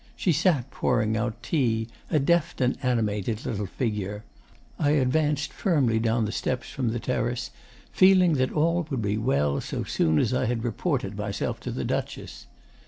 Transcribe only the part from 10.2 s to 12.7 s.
I had reported myself to the Duchess.